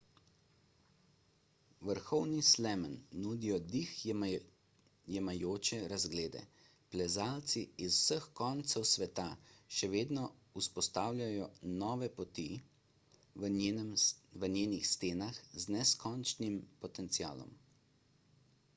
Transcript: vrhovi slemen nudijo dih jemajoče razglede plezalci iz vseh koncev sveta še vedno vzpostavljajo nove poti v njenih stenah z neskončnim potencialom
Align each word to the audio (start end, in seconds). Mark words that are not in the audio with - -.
vrhovi 1.87 2.37
slemen 2.45 2.93
nudijo 3.25 3.57
dih 3.73 3.91
jemajoče 5.15 5.81
razglede 5.91 6.41
plezalci 6.95 7.63
iz 7.89 7.99
vseh 7.99 8.25
koncev 8.41 8.87
sveta 8.93 9.27
še 9.81 9.91
vedno 9.97 10.25
vzpostavljajo 10.63 11.51
nove 11.85 12.11
poti 12.17 12.47
v 13.45 13.53
njenih 14.49 14.89
stenah 14.95 15.39
z 15.65 15.69
neskončnim 15.77 16.59
potencialom 16.85 17.55